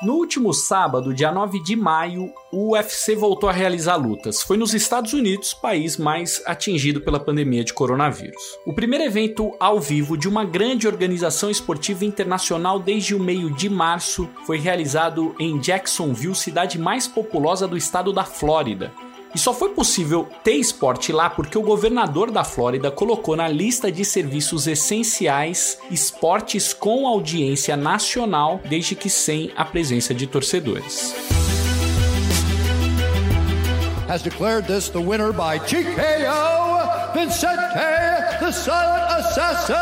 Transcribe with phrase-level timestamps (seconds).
[0.00, 4.40] No último sábado, dia 9 de maio, o UFC voltou a realizar lutas.
[4.40, 8.40] Foi nos Estados Unidos, país mais atingido pela pandemia de coronavírus.
[8.64, 13.68] O primeiro evento ao vivo de uma grande organização esportiva internacional desde o meio de
[13.68, 18.92] março foi realizado em Jacksonville, cidade mais populosa do estado da Flórida.
[19.34, 23.92] E só foi possível ter esporte lá porque o governador da Flórida colocou na lista
[23.92, 31.14] de serviços essenciais esportes com audiência nacional, desde que sem a presença de torcedores.
[34.08, 37.74] Has declared this the winner by TKO, Vincente,
[38.40, 39.74] the Silent Assassin,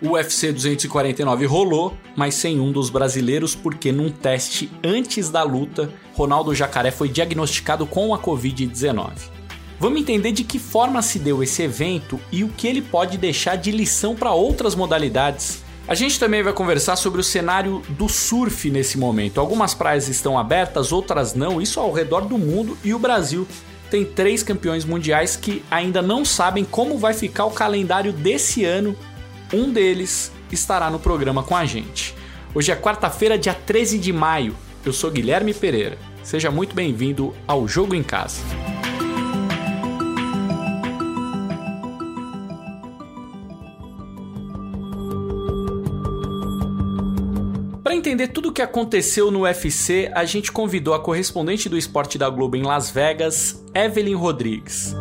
[0.00, 5.92] O UFC 249 rolou, mas sem um dos brasileiros, porque num teste antes da luta,
[6.14, 9.10] Ronaldo Jacaré foi diagnosticado com a Covid-19.
[9.80, 13.56] Vamos entender de que forma se deu esse evento e o que ele pode deixar
[13.56, 15.64] de lição para outras modalidades.
[15.88, 19.40] A gente também vai conversar sobre o cenário do surf nesse momento.
[19.40, 23.48] Algumas praias estão abertas, outras não, isso ao redor do mundo e o Brasil
[23.90, 28.94] tem três campeões mundiais que ainda não sabem como vai ficar o calendário desse ano
[29.52, 32.14] um deles estará no programa com a gente.
[32.54, 34.54] Hoje é quarta-feira, dia 13 de maio.
[34.84, 35.98] Eu sou Guilherme Pereira.
[36.22, 38.40] Seja muito bem-vindo ao Jogo em Casa.
[47.82, 52.18] Para entender tudo o que aconteceu no UFC, a gente convidou a correspondente do esporte
[52.18, 54.94] da Globo em Las Vegas, Evelyn Rodrigues.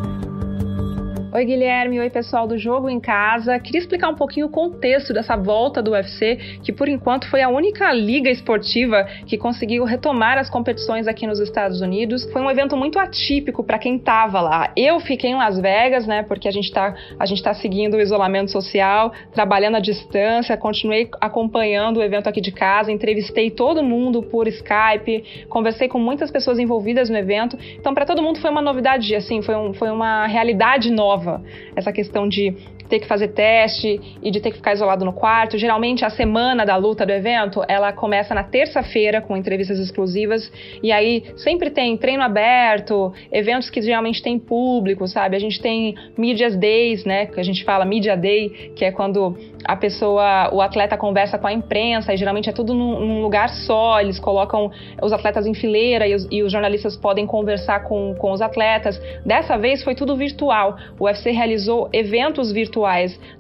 [1.38, 2.00] Oi, Guilherme.
[2.00, 3.60] Oi, pessoal do Jogo em Casa.
[3.60, 7.48] Queria explicar um pouquinho o contexto dessa volta do UFC, que por enquanto foi a
[7.48, 12.28] única liga esportiva que conseguiu retomar as competições aqui nos Estados Unidos.
[12.34, 14.72] Foi um evento muito atípico para quem estava lá.
[14.76, 18.02] Eu fiquei em Las Vegas, né, porque a gente está a gente tá seguindo o
[18.02, 24.24] isolamento social, trabalhando à distância, continuei acompanhando o evento aqui de casa, entrevistei todo mundo
[24.24, 27.60] por Skype, conversei com muitas pessoas envolvidas no evento.
[27.76, 31.27] Então, para todo mundo foi uma novidade, assim, foi, um, foi uma realidade nova
[31.76, 32.56] Essa questão de
[32.88, 35.58] ter que fazer teste e de ter que ficar isolado no quarto.
[35.58, 40.92] Geralmente a semana da luta do evento, ela começa na terça-feira com entrevistas exclusivas e
[40.92, 45.36] aí sempre tem treino aberto, eventos que geralmente tem público, sabe?
[45.36, 49.38] A gente tem Medias Days, né, que a gente fala Media Day, que é quando
[49.64, 53.50] a pessoa, o atleta conversa com a imprensa e geralmente é tudo num, num lugar
[53.50, 54.72] só, eles colocam
[55.02, 59.00] os atletas em fileira e os, e os jornalistas podem conversar com, com os atletas.
[59.26, 60.78] Dessa vez foi tudo virtual.
[61.00, 62.77] O UFC realizou eventos virtuais,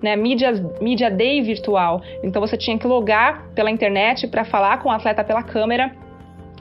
[0.01, 0.15] né?
[0.15, 2.01] Media, Media Day virtual.
[2.23, 5.91] Então você tinha que logar pela internet para falar com o atleta pela câmera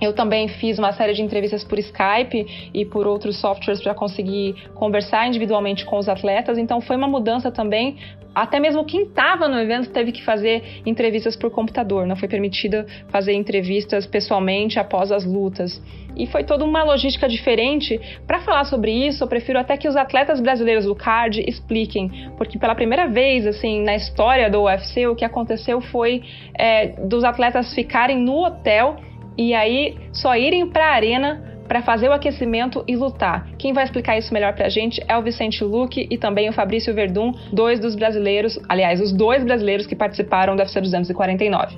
[0.00, 4.54] eu também fiz uma série de entrevistas por Skype e por outros softwares para conseguir
[4.74, 6.58] conversar individualmente com os atletas.
[6.58, 7.96] Então foi uma mudança também.
[8.34, 12.06] Até mesmo quem estava no evento teve que fazer entrevistas por computador.
[12.06, 15.80] Não foi permitida fazer entrevistas pessoalmente após as lutas.
[16.14, 17.98] E foi toda uma logística diferente.
[18.26, 22.58] Para falar sobre isso, eu prefiro até que os atletas brasileiros do card expliquem, porque
[22.58, 26.22] pela primeira vez, assim, na história do UFC, o que aconteceu foi
[26.58, 28.98] é, dos atletas ficarem no hotel
[29.36, 33.48] e aí só irem para a arena para fazer o aquecimento e lutar.
[33.58, 36.52] Quem vai explicar isso melhor para a gente é o Vicente Luque e também o
[36.52, 41.76] Fabrício Verdun, dois dos brasileiros, aliás, os dois brasileiros que participaram do UFC 249.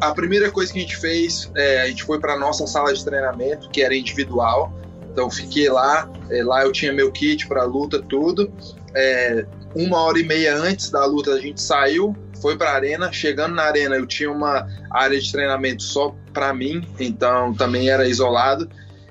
[0.00, 3.02] A primeira coisa que a gente fez, é, a gente foi para nossa sala de
[3.04, 4.72] treinamento, que era individual.
[5.10, 8.52] Então fiquei lá, é, lá eu tinha meu kit para luta, tudo.
[8.94, 13.12] É, uma hora e meia antes da luta a gente saiu, foi para a arena.
[13.12, 18.06] Chegando na arena, eu tinha uma área de treinamento só para mim, então também era
[18.06, 18.68] isolado.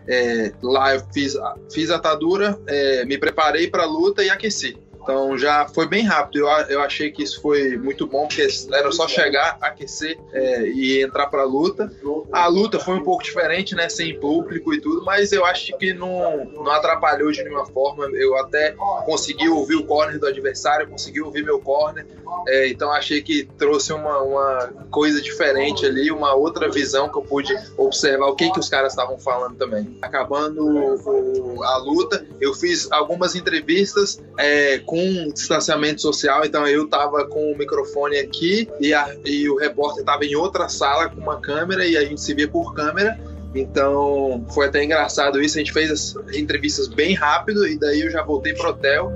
[0.08, 1.34] É, lá eu fiz,
[1.72, 4.78] fiz atadura, é, me preparei para a luta e aqueci.
[5.04, 6.40] Então já foi bem rápido.
[6.40, 11.04] Eu, eu achei que isso foi muito bom, porque era só chegar, aquecer é, e
[11.04, 11.92] entrar para a luta.
[12.32, 13.90] A luta foi um pouco diferente, né?
[13.90, 18.06] Sem público e tudo, mas eu acho que não, não atrapalhou de nenhuma forma.
[18.14, 22.06] Eu até consegui ouvir o corner do adversário, consegui ouvir meu corner.
[22.48, 27.22] É, então achei que trouxe uma, uma coisa diferente ali, uma outra visão que eu
[27.22, 29.98] pude observar o que, que os caras estavam falando também.
[30.02, 34.93] Acabando a luta, eu fiz algumas entrevistas é, com
[35.34, 40.26] distanciamento social, então eu tava com o microfone aqui e, a, e o repórter tava
[40.26, 43.20] em outra sala com uma câmera e a gente se via por câmera.
[43.56, 45.58] Então foi até engraçado isso.
[45.58, 49.12] A gente fez as entrevistas bem rápido e daí eu já voltei pro hotel.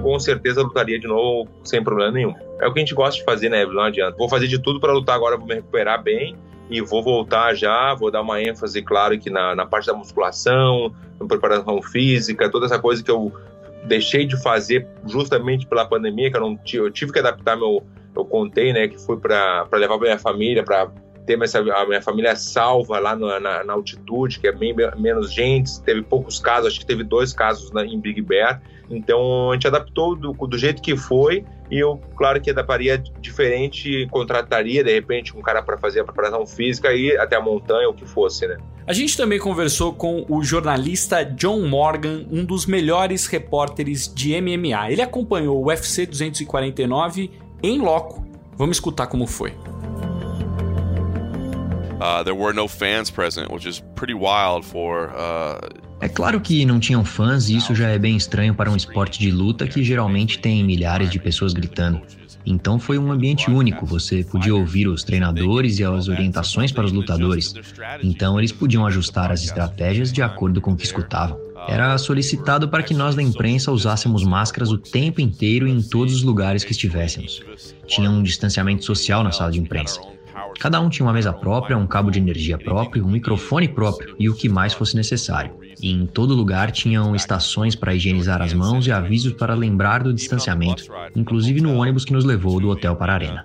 [0.00, 2.34] Com certeza lutaria de novo sem problema nenhum.
[2.60, 3.64] É o que a gente gosta de fazer, né?
[3.66, 4.16] Não adianta.
[4.16, 6.36] Vou fazer de tudo para lutar agora, vou me recuperar bem
[6.70, 10.94] e vou voltar já, vou dar uma ênfase, claro, que na, na parte da musculação,
[11.18, 13.32] na preparação física, toda essa coisa que eu
[13.84, 17.82] deixei de fazer justamente pela pandemia, que eu não tive, eu tive que adaptar meu,
[18.14, 20.90] eu contei, né, que fui para levar minha família, para
[21.26, 25.80] ter a minha família salva lá na, na, na, altitude, que é bem menos gente,
[25.82, 29.66] teve poucos casos, acho que teve dois casos na, em Big Bear, então a gente
[29.66, 35.36] adaptou do, do jeito que foi e eu, claro que adaptaria diferente, contrataria de repente
[35.36, 38.56] um cara para fazer a preparação física e até a montanha, o que fosse, né?
[38.86, 44.90] A gente também conversou com o jornalista John Morgan, um dos melhores repórteres de MMA.
[44.90, 47.30] Ele acompanhou o UFC 249
[47.62, 48.26] em loco.
[48.56, 49.54] Vamos escutar como foi.
[52.00, 55.58] Uh, there were no fans present, which is pretty wild for uh,
[56.00, 59.18] é claro que não tinham fãs e isso já é bem estranho para um esporte
[59.18, 62.00] de luta que geralmente tem milhares de pessoas gritando.
[62.46, 66.92] Então foi um ambiente único, você podia ouvir os treinadores e as orientações para os
[66.92, 67.54] lutadores.
[68.02, 71.38] Então eles podiam ajustar as estratégias de acordo com o que escutavam.
[71.68, 76.14] Era solicitado para que nós da imprensa usássemos máscaras o tempo inteiro e em todos
[76.14, 77.42] os lugares que estivéssemos.
[77.86, 80.00] Tinha um distanciamento social na sala de imprensa.
[80.60, 84.28] Cada um tinha uma mesa própria, um cabo de energia próprio, um microfone próprio e
[84.28, 85.58] o que mais fosse necessário.
[85.80, 90.12] E em todo lugar tinham estações para higienizar as mãos e avisos para lembrar do
[90.12, 90.84] distanciamento,
[91.16, 93.44] inclusive no ônibus que nos levou do hotel para a arena.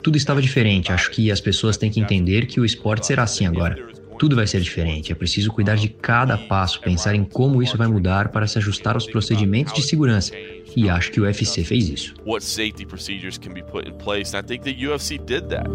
[0.00, 0.92] Tudo estava diferente.
[0.92, 3.74] Acho que as pessoas têm que entender que o esporte será assim agora.
[4.20, 5.10] Tudo vai ser diferente.
[5.10, 8.94] É preciso cuidar de cada passo, pensar em como isso vai mudar para se ajustar
[8.94, 10.32] aos procedimentos de segurança.
[10.76, 12.14] E acho que o UFC fez isso.
[12.26, 14.36] What safety procedures can be put in place?
[14.36, 15.68] I think the UFC did that.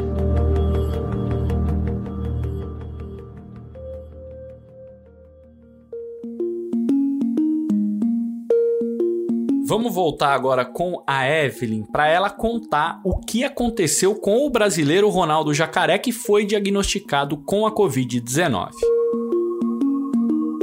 [9.69, 15.07] Vamos voltar agora com a Evelyn para ela contar o que aconteceu com o brasileiro
[15.09, 18.71] Ronaldo Jacaré que foi diagnosticado com a Covid-19.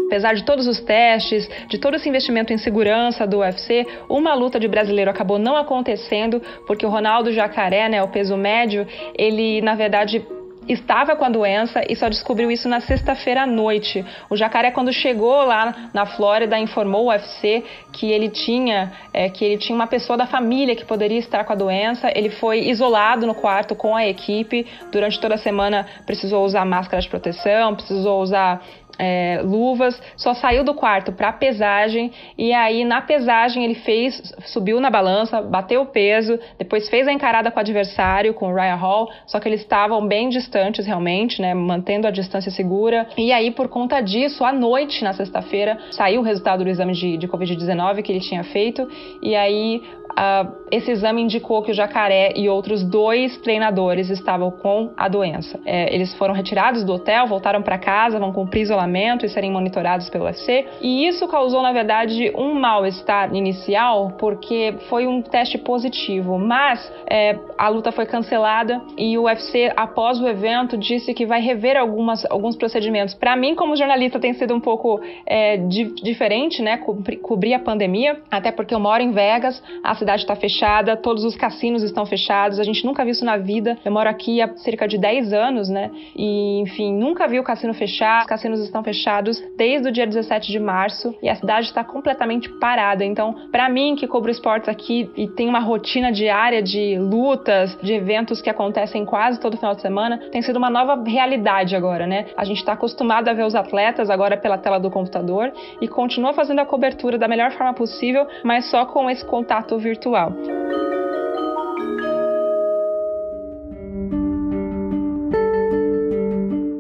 [0.07, 4.59] Apesar de todos os testes, de todo esse investimento em segurança do UFC, uma luta
[4.59, 8.87] de brasileiro acabou não acontecendo porque o Ronaldo Jacaré, né, o peso médio,
[9.17, 10.25] ele na verdade
[10.69, 14.05] estava com a doença e só descobriu isso na sexta-feira à noite.
[14.29, 19.45] O Jacaré, quando chegou lá na Flórida, informou o UFC que ele tinha é, que
[19.45, 22.11] ele tinha uma pessoa da família que poderia estar com a doença.
[22.15, 24.67] Ele foi isolado no quarto com a equipe.
[24.91, 28.63] Durante toda a semana precisou usar máscara de proteção, precisou usar
[28.99, 34.81] é, luvas, só saiu do quarto para pesagem e aí na pesagem ele fez, subiu
[34.81, 38.77] na balança, bateu o peso, depois fez a encarada com o adversário, com o Ryan
[38.77, 43.07] Hall, só que eles estavam bem distantes realmente, né, mantendo a distância segura.
[43.17, 47.17] E aí por conta disso, à noite na sexta-feira saiu o resultado do exame de,
[47.17, 48.89] de Covid-19 que ele tinha feito
[49.23, 49.83] e aí
[50.17, 55.61] Uh, esse exame indicou que o jacaré e outros dois treinadores estavam com a doença.
[55.65, 60.09] É, eles foram retirados do hotel, voltaram para casa, vão cumprir isolamento e serem monitorados
[60.09, 60.67] pelo UFC.
[60.81, 66.39] E isso causou, na verdade, um mal-estar inicial, porque foi um teste positivo.
[66.39, 71.41] Mas é, a luta foi cancelada e o UFC, após o evento, disse que vai
[71.41, 73.15] rever algumas, alguns procedimentos.
[73.15, 76.79] Para mim, como jornalista, tem sido um pouco é, di diferente, né?
[77.23, 81.37] cobrir a pandemia, até porque eu moro em Vegas, a cidade está fechada, todos os
[81.37, 83.77] cassinos estão fechados, a gente nunca viu isso na vida.
[83.85, 85.91] Eu moro aqui há cerca de 10 anos, né?
[86.15, 88.21] E, enfim, nunca vi o cassino fechar.
[88.21, 92.49] Os cassinos estão fechados desde o dia 17 de março e a cidade está completamente
[92.59, 93.05] parada.
[93.05, 97.93] Então, para mim, que cobro esportes aqui e tem uma rotina diária de lutas, de
[97.93, 102.27] eventos que acontecem quase todo final de semana, tem sido uma nova realidade agora, né?
[102.37, 106.33] A gente está acostumado a ver os atletas agora pela tela do computador e continua
[106.33, 110.33] fazendo a cobertura da melhor forma possível, mas só com esse contato virtual virtual.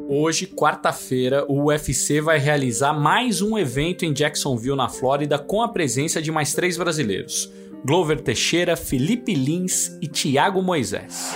[0.08, 5.68] Hoje, quarta-feira, o UFC vai realizar mais um evento em Jacksonville, na Flórida, com a
[5.68, 7.52] presença de mais três brasileiros:
[7.85, 11.35] Glover Teixeira, Felipe Lins e Thiago Moisés.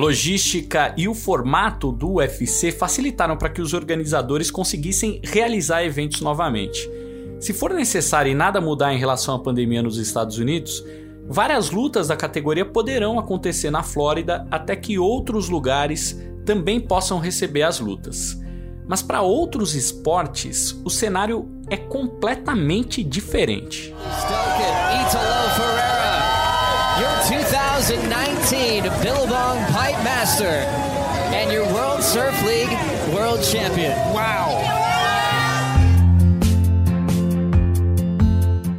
[0.00, 6.90] Logística e o formato do UFC facilitaram para que os organizadores conseguissem realizar eventos novamente.
[7.38, 10.82] Se for necessário e nada mudar em relação à pandemia nos Estados Unidos,
[11.28, 17.62] várias lutas da categoria poderão acontecer na Flórida até que outros lugares também possam receber
[17.62, 18.40] as lutas.
[18.88, 23.94] Mas para outros esportes, o cenário é completamente diferente.
[27.80, 30.66] 2019 Billabong Pipe Master.
[31.32, 32.76] and your World Surf League
[33.10, 33.94] World Champion.
[34.12, 34.60] Wow!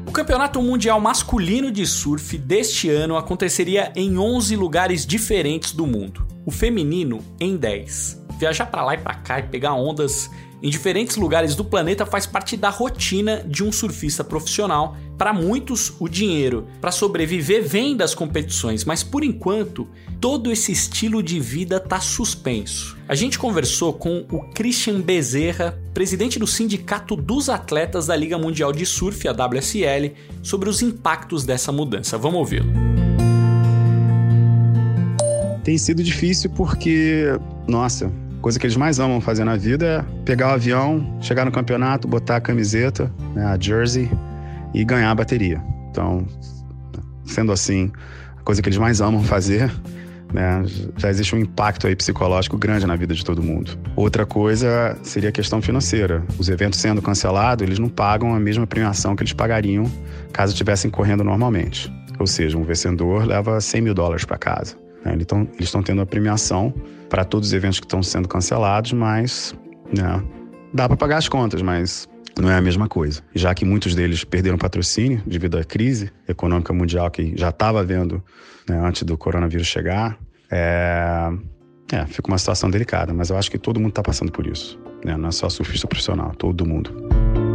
[0.05, 6.24] O Campeonato Mundial Masculino de Surf deste ano aconteceria em 11 lugares diferentes do mundo.
[6.46, 8.24] O feminino em 10.
[8.38, 10.29] Viajar para lá e para cá e pegar ondas
[10.63, 14.96] em diferentes lugares do planeta faz parte da rotina de um surfista profissional.
[15.18, 19.88] Para muitos, o dinheiro para sobreviver vem das competições, mas por enquanto,
[20.20, 22.96] todo esse estilo de vida está suspenso.
[23.08, 28.72] A gente conversou com o Christian Bezerra, presidente do Sindicato dos Atletas da Liga Mundial
[28.72, 30.13] de Surf, a WSL,
[30.44, 32.18] sobre os impactos dessa mudança.
[32.20, 32.72] Vamos ouvi-lo.
[35.63, 37.25] Tem sido difícil porque,
[37.68, 41.51] nossa, coisa que eles mais amam fazer na vida é pegar o avião, chegar no
[41.51, 44.10] campeonato, botar a camiseta, né, a jersey
[44.74, 45.62] e ganhar a bateria.
[45.89, 46.25] Então,
[47.24, 47.91] sendo assim,
[48.38, 49.71] a coisa que eles mais amam fazer,
[50.33, 50.63] né,
[50.98, 53.77] já existe um impacto aí psicológico grande na vida de todo mundo.
[53.95, 56.24] Outra coisa seria a questão financeira.
[56.39, 59.89] Os eventos sendo cancelados, eles não pagam a mesma premiação que eles pagariam
[60.33, 61.93] caso estivessem correndo normalmente.
[62.17, 64.81] Ou seja, um vencedor leva 100 mil dólares para casa.
[65.03, 65.13] Né?
[65.13, 65.27] Eles
[65.60, 66.74] estão tendo a premiação
[67.10, 69.55] para todos os eventos que estão sendo cancelados, mas
[69.96, 70.24] né,
[70.74, 72.08] dá para pagar as contas, mas
[72.39, 73.22] não é a mesma coisa.
[73.36, 78.24] Já que muitos deles perderam patrocínio devido à crise econômica mundial que já estava havendo
[78.67, 80.17] né, antes do coronavírus chegar,
[80.50, 81.29] é,
[81.91, 84.79] é, fica uma situação delicada, mas eu acho que todo mundo está passando por isso.
[85.03, 85.17] Né?
[85.17, 87.50] Não é só surfista profissional, todo mundo.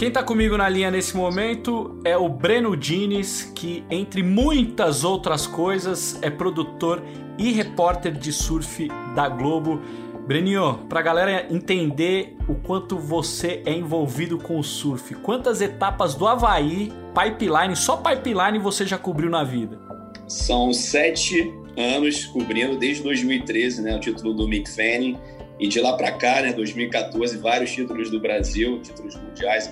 [0.00, 5.46] Quem está comigo na linha nesse momento é o Breno Dines, que, entre muitas outras
[5.46, 7.02] coisas, é produtor
[7.36, 9.78] e repórter de surf da Globo.
[10.26, 16.14] Breninho, para a galera entender o quanto você é envolvido com o surf, quantas etapas
[16.14, 19.78] do Havaí, pipeline, só pipeline você já cobriu na vida?
[20.26, 25.18] São sete anos cobrindo, desde 2013, né, o título do Mick Fanning,
[25.58, 29.70] e de lá para cá, né, 2014, vários títulos do Brasil, títulos mundiais.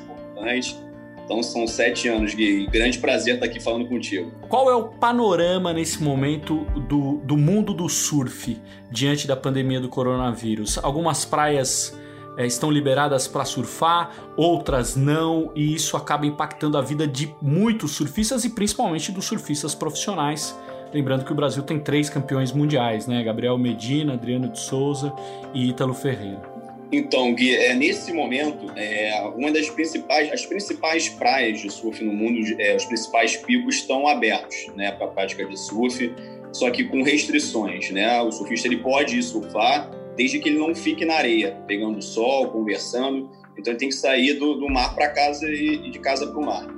[1.24, 2.66] Então são sete anos, Gui.
[2.68, 4.32] Grande prazer estar aqui falando contigo.
[4.48, 8.58] Qual é o panorama nesse momento do, do mundo do surf
[8.90, 10.78] diante da pandemia do coronavírus?
[10.82, 11.94] Algumas praias
[12.38, 17.90] é, estão liberadas para surfar, outras não, e isso acaba impactando a vida de muitos
[17.90, 20.58] surfistas e principalmente dos surfistas profissionais.
[20.94, 23.22] Lembrando que o Brasil tem três campeões mundiais, né?
[23.22, 25.12] Gabriel Medina, Adriano de Souza
[25.52, 26.57] e Ítalo Ferreira.
[26.90, 32.12] Então, Gui, é, nesse momento, é, uma das principais, as principais praias de surf no
[32.12, 36.10] mundo, é, os principais picos estão abertos, né, para a prática de surf,
[36.50, 38.22] só que com restrições, né?
[38.22, 42.48] O surfista ele pode ir surfar desde que ele não fique na areia, pegando sol,
[42.48, 43.30] conversando.
[43.56, 46.46] Então ele tem que sair do, do mar para casa e de casa para o
[46.46, 46.77] mar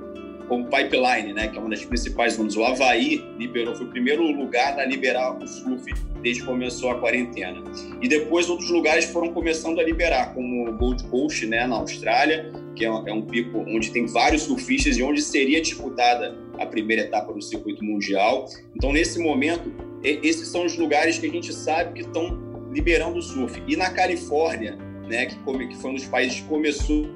[0.51, 2.57] como Pipeline, né, que é uma das principais ondas.
[2.57, 5.85] O Havaí liberou, foi o primeiro lugar a liberar o surf
[6.21, 7.63] desde que começou a quarentena.
[8.01, 12.83] E depois outros lugares foram começando a liberar, como Gold Coast, né, na Austrália, que
[12.83, 17.03] é um, é um pico onde tem vários surfistas e onde seria disputada a primeira
[17.03, 18.45] etapa do circuito mundial.
[18.75, 19.71] Então, nesse momento,
[20.03, 22.37] esses são os lugares que a gente sabe que estão
[22.73, 23.63] liberando o surf.
[23.69, 24.77] E na Califórnia,
[25.07, 25.37] né, que,
[25.77, 27.07] foi um dos países que começou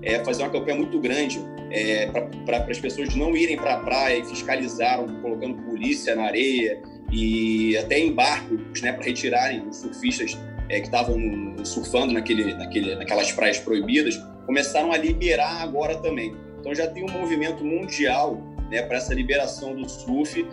[0.00, 1.38] é, a fazer uma campanha muito grande
[1.70, 2.06] é,
[2.44, 6.80] para as pessoas não irem para a praia e fiscalizaram, colocando polícia na areia
[7.12, 10.36] e até em barcos né, para retirarem os surfistas
[10.68, 11.16] é, que estavam
[11.64, 16.34] surfando naquele, naquele, naquelas praias proibidas, começaram a liberar agora também.
[16.58, 20.46] Então já tem um movimento mundial né, para essa liberação do surf,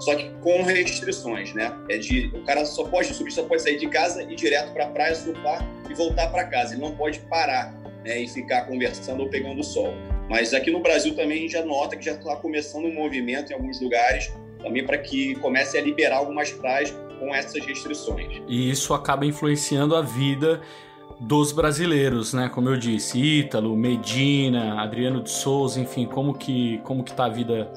[0.00, 1.72] só que com restrições, né?
[1.88, 4.72] É de o cara só pode o surfista pode sair de casa e ir direto
[4.72, 6.74] para a praia surfar e voltar para casa.
[6.74, 7.72] Ele não pode parar
[8.04, 9.94] né, e ficar conversando ou pegando sol.
[10.32, 13.50] Mas aqui no Brasil também a gente já nota que já está começando um movimento
[13.50, 18.40] em alguns lugares também para que comece a liberar algumas praias com essas restrições.
[18.48, 20.62] E isso acaba influenciando a vida
[21.20, 22.48] dos brasileiros, né?
[22.48, 27.28] Como eu disse, Ítalo, Medina, Adriano de Souza, enfim, como que como que tá a
[27.28, 27.70] vida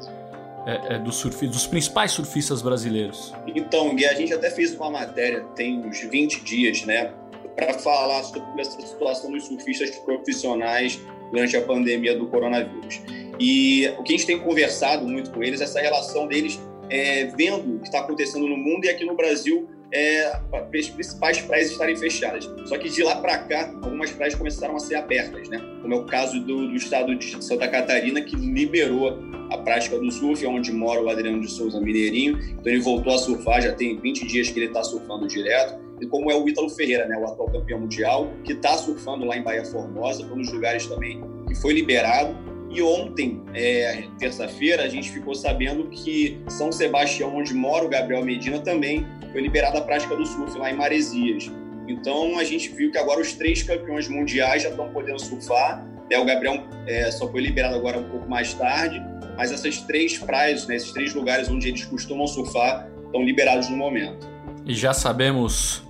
[0.66, 3.34] é, é, dos, surf, dos principais surfistas brasileiros?
[3.54, 7.12] Então, Gui, a gente até fez uma matéria tem uns 20 dias, né,
[7.54, 10.98] para falar sobre essa situação dos surfistas profissionais
[11.36, 13.02] durante a pandemia do coronavírus.
[13.38, 16.58] E o que a gente tem conversado muito com eles é essa relação deles
[16.90, 21.42] é, vendo o que está acontecendo no mundo e aqui no Brasil é, as principais
[21.42, 22.50] praias estarem fechadas.
[22.66, 25.60] Só que de lá para cá, algumas praias começaram a ser abertas, né?
[25.82, 29.20] Como é o caso do, do estado de Santa Catarina, que liberou
[29.52, 32.40] a prática do surf, onde mora o Adriano de Souza Mineirinho.
[32.60, 35.85] Então ele voltou a surfar, já tem 20 dias que ele está surfando direto.
[36.10, 39.44] Como é o Ítalo Ferreira, né, o atual campeão mundial, que está surfando lá em
[39.44, 42.36] Bahia Formosa, um dos lugares também que foi liberado
[42.70, 48.26] E ontem, é, terça-feira, a gente ficou sabendo que São Sebastião, onde mora o Gabriel
[48.26, 51.50] Medina, também foi liberada a prática do surf lá em Maresias.
[51.88, 55.86] Então a gente viu que agora os três campeões mundiais já estão podendo surfar.
[56.10, 56.18] Né?
[56.18, 59.02] O Gabriel é, só foi liberado agora um pouco mais tarde,
[59.38, 63.78] mas essas três praias, né, esses três lugares onde eles costumam surfar, estão liberados no
[63.78, 64.28] momento.
[64.66, 65.85] E já sabemos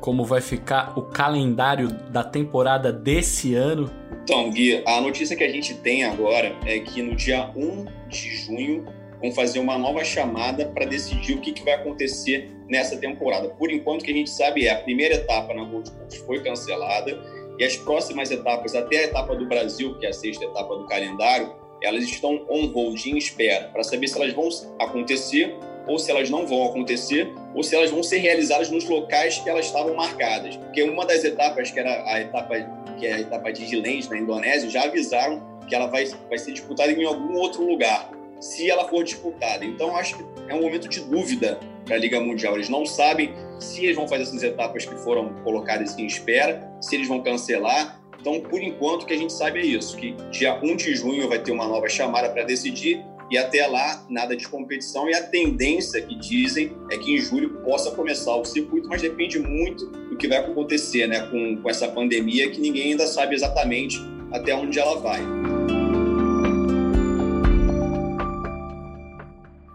[0.00, 3.90] como vai ficar o calendário da temporada desse ano?
[4.24, 8.36] Então, Gui, a notícia que a gente tem agora é que no dia 1 de
[8.36, 8.84] junho
[9.20, 13.48] vão fazer uma nova chamada para decidir o que, que vai acontecer nessa temporada.
[13.48, 16.42] Por enquanto, o que a gente sabe é a primeira etapa na Gold Coast foi
[16.42, 17.18] cancelada
[17.58, 20.86] e as próximas etapas, até a etapa do Brasil, que é a sexta etapa do
[20.86, 21.52] calendário,
[21.82, 25.54] elas estão on hold, em espera, para saber se elas vão acontecer
[25.86, 29.48] ou se elas não vão acontecer, ou se elas vão ser realizadas nos locais que
[29.48, 30.56] elas estavam marcadas.
[30.56, 32.54] Porque uma das etapas, que era a etapa
[32.98, 36.52] que é a etapa de Gilens, na Indonésia, já avisaram que ela vai, vai ser
[36.52, 39.64] disputada em algum outro lugar, se ela for disputada.
[39.64, 42.54] Então, acho que é um momento de dúvida para a Liga Mundial.
[42.54, 46.94] Eles não sabem se eles vão fazer essas etapas que foram colocadas em espera, se
[46.96, 48.00] eles vão cancelar.
[48.20, 51.26] Então, por enquanto, o que a gente sabe é isso, que dia 1 de junho
[51.28, 55.22] vai ter uma nova chamada para decidir e até lá nada de competição e a
[55.22, 60.16] tendência que dizem é que em julho possa começar o circuito, mas depende muito do
[60.16, 64.00] que vai acontecer né, com, com essa pandemia que ninguém ainda sabe exatamente
[64.32, 65.20] até onde ela vai.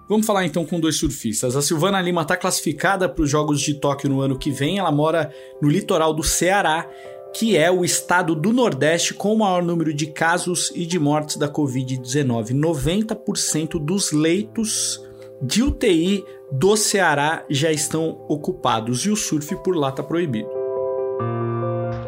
[0.08, 1.56] Vamos falar então com dois surfistas.
[1.56, 4.78] A Silvana Lima está classificada para os Jogos de Tóquio no ano que vem.
[4.78, 6.88] Ela mora no litoral do Ceará
[7.38, 11.36] que é o estado do Nordeste com o maior número de casos e de mortes
[11.36, 12.54] da Covid-19.
[12.54, 15.06] 90% dos leitos
[15.42, 20.48] de UTI do Ceará já estão ocupados e o surf por lá está proibido.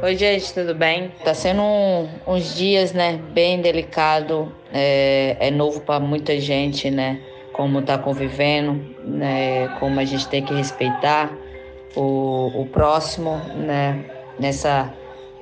[0.01, 1.12] Oi, gente, tudo bem?
[1.25, 4.50] Tá sendo um, uns dias, né, bem delicado.
[4.72, 7.19] É, é novo para muita gente, né?
[7.51, 9.67] Como tá convivendo, né?
[9.77, 11.38] Como a gente tem que respeitar
[11.98, 14.05] o, o próximo, né?
[14.39, 14.93] Nessa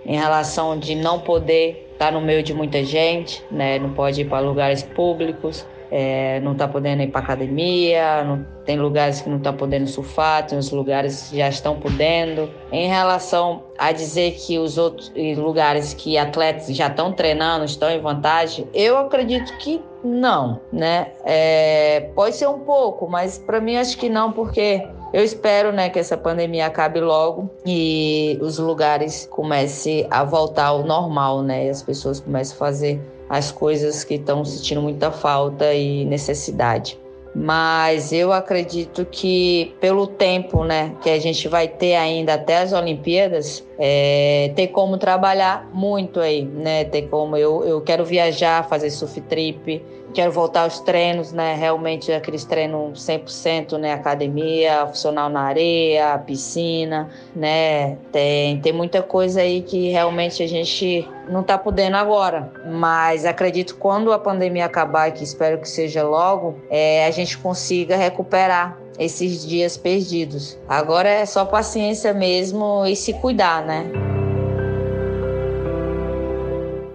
[0.06, 3.80] em relação de não poder estar no meio de muita gente, né?
[3.80, 8.78] Não pode ir para lugares públicos, é, não está podendo ir para academia, não, tem
[8.78, 12.50] lugares que não está podendo surfar, tem os lugares que já estão podendo.
[12.72, 18.00] Em relação a dizer que os outros lugares que atletas já estão treinando estão em
[18.00, 21.12] vantagem, eu acredito que não, né?
[21.24, 25.90] É, pode ser um pouco, mas para mim acho que não, porque eu espero, né,
[25.90, 31.68] que essa pandemia acabe logo e os lugares comecem a voltar ao normal, né?
[31.68, 37.00] E as pessoas comecem a fazer as coisas que estão sentindo muita falta e necessidade.
[37.38, 42.72] Mas eu acredito que pelo tempo, né, que a gente vai ter ainda até as
[42.72, 46.86] Olimpíadas, é, tem como trabalhar muito aí, né?
[46.86, 49.84] Tem como eu, eu quero viajar, fazer surf trip,
[50.16, 51.56] quero voltar aos treinos, né?
[51.56, 53.94] Realmente aqueles treinos 100%, né?
[53.94, 57.98] Academia, funcional na areia, piscina, né?
[58.14, 62.50] Tem, tem muita coisa aí que realmente a gente não está podendo agora.
[62.66, 67.98] Mas acredito quando a pandemia acabar, que espero que seja logo, é, a gente consiga
[67.98, 70.58] recuperar esses dias perdidos.
[70.68, 73.92] Agora é só paciência mesmo e se cuidar, né?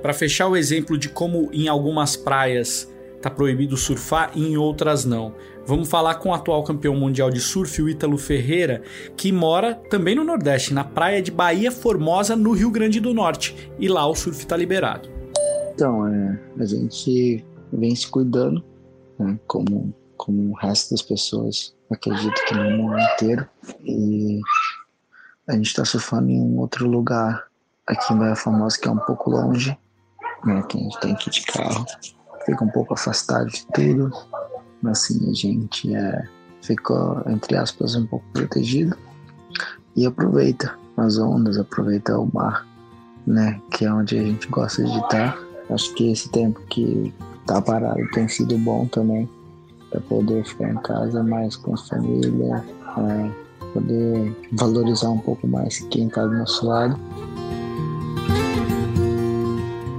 [0.01, 5.05] Para fechar o exemplo de como em algumas praias tá proibido surfar e em outras
[5.05, 5.35] não.
[5.67, 8.83] Vamos falar com o atual campeão mundial de surf, o Ítalo Ferreira,
[9.17, 13.71] que mora também no Nordeste, na praia de Bahia Formosa, no Rio Grande do Norte.
[13.79, 15.09] E lá o surf está liberado.
[15.75, 18.65] Então, é, a gente vem se cuidando,
[19.19, 23.47] né, como, como o resto das pessoas, acredito que no mundo inteiro.
[23.85, 24.41] E
[25.47, 27.45] a gente está surfando em um outro lugar
[27.87, 29.77] aqui em Bahia Formosa, que é um pouco longe,
[30.45, 31.85] né, que a gente tem que ir de carro
[32.45, 34.11] fica um pouco afastado de tudo,
[34.83, 36.27] mas assim, a gente é,
[36.63, 38.97] ficou, entre aspas, um pouco protegido
[39.97, 42.67] e aproveita as ondas, aproveita o mar,
[43.27, 45.39] né, que é onde a gente gosta de estar.
[45.71, 47.15] Acho que esse tempo que
[47.47, 49.29] tá parado tem sido bom também,
[49.91, 52.65] para poder ficar em casa mais com a família,
[52.99, 53.31] é,
[53.73, 56.99] poder valorizar um pouco mais quem está do nosso lado.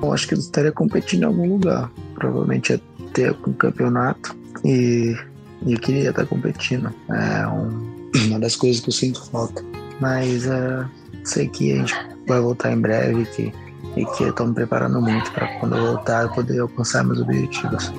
[0.01, 2.81] Eu acho que eu estaria competindo em algum lugar provavelmente
[3.13, 5.17] ter um campeonato e,
[5.65, 6.93] e queria estar competindo.
[7.09, 9.63] É um, uma das coisas que eu sinto falta.
[9.99, 10.87] Mas uh,
[11.23, 11.95] sei que a gente
[12.27, 13.51] vai voltar em breve que,
[13.95, 17.91] e que estou me preparando muito para quando eu voltar eu poder alcançar meus objetivos.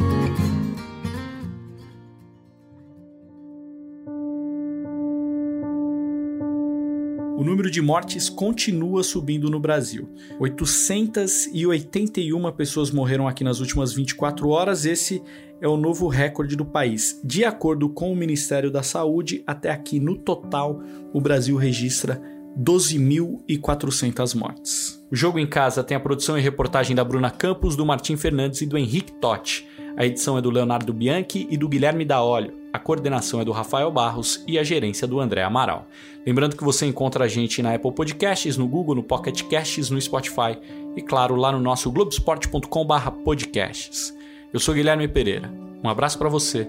[7.43, 10.09] O número de mortes continua subindo no Brasil.
[10.39, 14.87] 881 pessoas morreram aqui nas últimas 24 horas.
[14.87, 15.21] Esse
[15.61, 17.21] é o novo recorde do país.
[17.25, 20.81] De acordo com o Ministério da Saúde, até aqui no total,
[21.13, 22.23] o Brasil registra
[22.57, 25.05] 12.400 mortes.
[25.11, 28.61] O Jogo em Casa tem a produção e reportagem da Bruna Campos, do Martim Fernandes
[28.61, 29.67] e do Henrique Totti.
[29.97, 32.62] A edição é do Leonardo Bianchi e do Guilherme Daolio.
[32.73, 35.87] A coordenação é do Rafael Barros e a gerência do André Amaral.
[36.27, 40.01] Lembrando que você encontra a gente na Apple Podcasts, no Google, no Pocket Casts, no
[40.01, 40.57] Spotify
[40.97, 44.17] e, claro, lá no nosso globesport.com/podcasts.
[44.53, 45.53] Eu sou Guilherme Pereira.
[45.85, 46.67] Um abraço para você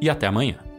[0.00, 0.73] e até amanhã.